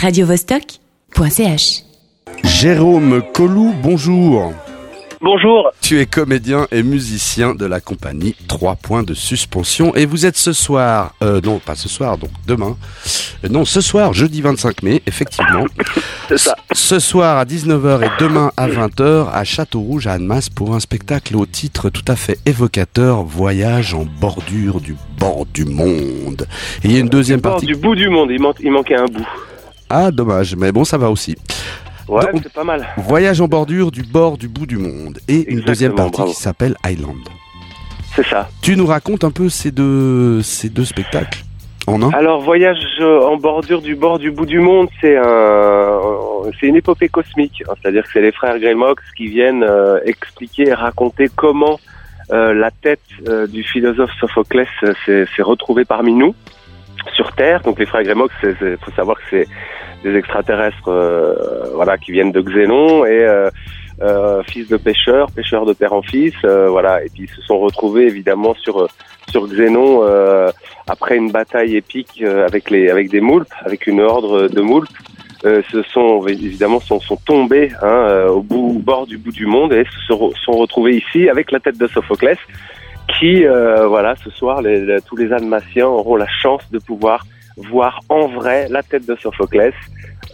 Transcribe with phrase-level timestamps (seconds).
[0.00, 1.82] radiovostok.ch.
[2.44, 4.52] Jérôme Colou, bonjour.
[5.20, 5.70] Bonjour.
[5.82, 10.38] Tu es comédien et musicien de la compagnie 3 points de suspension et vous êtes
[10.38, 12.76] ce soir, euh, non pas ce soir, donc demain,
[13.44, 15.66] Euh, non ce soir, jeudi 25 mai, effectivement.
[16.28, 16.56] C'est ça.
[16.72, 21.36] Ce soir à 19h et demain à 20h à Château-Rouge à Annemasse pour un spectacle
[21.36, 26.46] au titre tout à fait évocateur, Voyage en bordure du bord du monde.
[26.84, 27.66] Et il y a une deuxième Bord partie.
[27.66, 29.26] du bout du monde, il, man- il manquait un bout.
[29.90, 31.36] Ah dommage, mais bon ça va aussi.
[32.08, 32.86] Ouais, Donc- c'est pas mal.
[32.96, 35.18] Voyage en bordure du bord du bout du monde.
[35.28, 36.30] Et une deuxième partie bravo.
[36.32, 37.18] qui s'appelle Island.
[38.16, 38.48] C'est ça.
[38.62, 41.44] Tu nous racontes un peu ces deux, ces deux spectacles
[41.86, 42.10] en un?
[42.10, 46.00] Alors, voyage euh, en bordure du bord du bout du monde, c'est un,
[46.58, 47.62] c'est une épopée cosmique.
[47.68, 47.74] hein.
[47.80, 51.78] C'est-à-dire que c'est les frères Greymox qui viennent euh, expliquer et raconter comment
[52.32, 56.34] euh, la tête euh, du philosophe Sophoclès euh, s'est s'est retrouvée parmi nous
[57.14, 57.60] sur Terre.
[57.62, 59.46] Donc, les frères Greymox, il faut savoir que c'est
[60.04, 61.34] des extraterrestres, euh,
[61.74, 63.50] voilà, qui viennent de Xénon et euh,
[64.02, 67.04] euh, fils de pêcheurs, pêcheurs de père en fils, euh, voilà.
[67.04, 68.88] Et puis ils se sont retrouvés évidemment sur
[69.30, 70.48] sur Xénon euh,
[70.88, 74.88] après une bataille épique euh, avec les avec des moulpes, avec une ordre de moulpes.
[75.46, 79.46] Euh, se sont évidemment sont, sont tombés hein, euh, au bout bord du bout du
[79.46, 82.36] monde et se sont, sont retrouvés ici avec la tête de Sophoclès
[83.18, 87.24] qui euh, voilà ce soir les, les- tous les Almaciens auront la chance de pouvoir
[87.56, 89.74] voir en vrai la tête de Sophoclès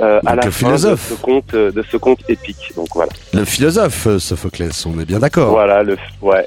[0.00, 1.10] euh, à la le fin philosophe.
[1.10, 5.06] de ce conte de ce conte épique donc voilà Le philosophe, euh, Sophoclès, on est
[5.06, 5.50] bien d'accord.
[5.50, 6.46] voilà le ouais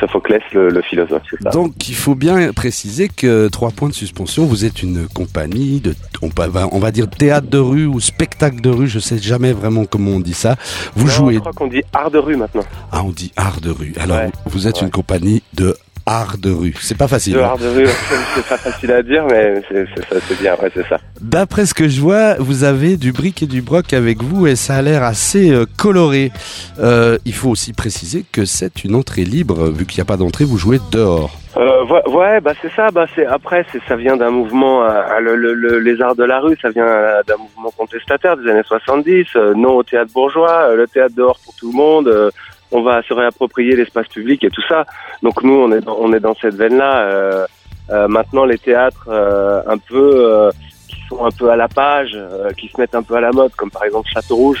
[0.00, 3.94] Sophoclès le, le philosophe c'est ça Donc il faut bien préciser que trois points de
[3.94, 8.00] suspension, vous êtes une compagnie de, on va, on va dire théâtre de rue ou
[8.00, 10.56] spectacle de rue, je sais jamais vraiment comment on dit ça.
[10.96, 13.60] Vous Non, jouez, je crois qu'on dit art de rue maintenant ah on dit art
[13.60, 13.92] de rue.
[14.00, 14.30] Alors Ouais.
[14.46, 14.82] vous êtes Ouais.
[14.86, 16.74] une compagnie de art de rue.
[16.80, 17.34] C'est pas facile.
[17.34, 17.44] de hein.
[17.44, 17.86] art de rue
[18.34, 21.64] c'est pas facile à dire mais c'est c'est ça c'est bien ouais c'est ça D'après
[21.66, 24.74] ce que je vois, vous avez du bric et du broc avec vous et ça
[24.76, 26.30] a l'air assez euh, coloré.
[26.78, 30.16] Euh, il faut aussi préciser que c'est une entrée libre, vu qu'il n'y a pas
[30.18, 31.38] d'entrée, vous jouez dehors.
[31.56, 32.90] Euh, ouais, bah c'est ça.
[32.90, 34.82] Bah c'est après, c'est ça vient d'un mouvement.
[35.20, 36.84] le, le- le- les arts de la rue, ça vient
[37.26, 39.26] d'un mouvement contestataire des années 70.
[39.36, 42.30] euh, non au théâtre bourgeois, euh, le théâtre dehors pour tout le monde.
[42.72, 44.84] On va se réapproprier l'espace public et tout ça.
[45.22, 46.98] Donc nous, on est dans, on est dans cette veine-là.
[47.08, 47.46] euh,
[47.90, 50.50] euh, maintenant, les théâtres euh, un peu euh,
[50.88, 53.30] qui sont un peu à la page, euh, qui se mettent un peu à la
[53.30, 54.60] mode, comme par exemple Château Rouge.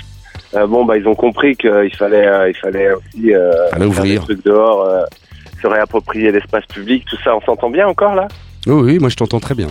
[0.54, 4.24] euh, bon, bah ils ont compris qu'il fallait, euh, il fallait aussi euh, faire des
[4.24, 4.82] trucs dehors.
[4.84, 5.04] euh,
[5.62, 8.28] se réapproprier l'espace public, tout ça, on s'entend bien encore là?
[8.66, 9.66] Oui, oui, moi je t'entends très bien.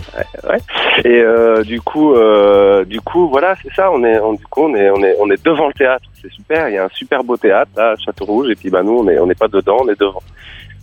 [1.04, 3.90] Et euh, du coup, euh, du coup, voilà, c'est ça.
[3.90, 6.04] On est, on, du coup, on est, on est, on est devant le théâtre.
[6.22, 6.68] C'est super.
[6.68, 8.48] Il y a un super beau théâtre là, à Château Rouge.
[8.50, 10.22] Et puis, bah nous, on est, on n'est pas dedans, on est devant.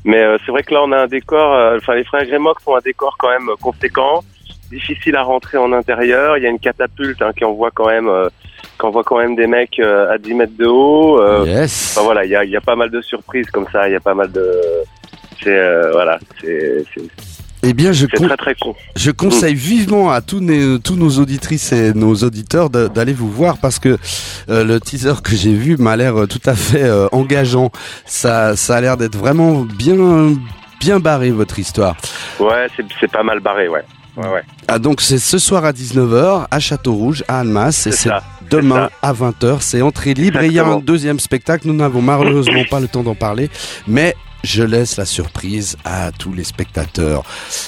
[0.04, 1.54] Mais euh, c'est vrai que là, on a un décor.
[1.54, 4.22] euh, Enfin, les frères Grémox ont un décor quand même conséquent,
[4.70, 6.38] difficile à rentrer en intérieur.
[6.38, 8.28] Il y a une catapulte hein, qui envoie quand même, euh,
[8.80, 11.22] qui envoie quand même des mecs euh, à 10 mètres de haut.
[11.22, 11.96] Euh, yes.
[11.96, 13.94] Enfin voilà, il y a, il y a pas mal de surprises comme ça, il
[13.94, 14.52] y a pas mal de.
[15.44, 16.84] C'est euh, voilà, c'est-
[17.64, 18.76] Eh bien, je, c'est con- très très con.
[18.96, 23.58] je conseille vivement à tous, nos- tous nos auditrices et nos auditeurs d'aller vous voir
[23.60, 23.98] parce que
[24.50, 27.72] euh, le teaser que j'ai vu m'a l'air euh, tout à fait euh, engageant.
[28.06, 30.34] Ça, ça a l'air d'être vraiment bien,
[30.80, 31.96] bien barré votre histoire.
[32.40, 32.68] Ouais,
[33.00, 33.84] c'est pas mal barré, ouais.
[34.18, 34.42] Ouais, ouais.
[34.68, 38.10] Ah, donc c'est ce soir à 19h à Château Rouge, à Annemasse, et C'est
[38.50, 39.58] demain à 20h.
[39.62, 41.66] C'est entrée libre et il y a un deuxième spectacle.
[41.68, 43.50] Nous n'avons malheureusement pas le temps d'en parler,
[43.88, 44.14] mais
[44.44, 47.24] je laisse la surprise à tous les spectateurs.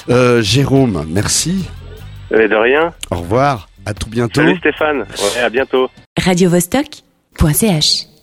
[0.08, 1.68] Euh, Jérôme, merci.
[2.30, 2.92] Et de rien.
[3.10, 3.68] Au revoir.
[3.86, 4.40] À tout bientôt.
[4.40, 5.00] Salut Stéphane.
[5.00, 5.90] Ouais, à bientôt.
[6.18, 8.13] radiovostok.ch.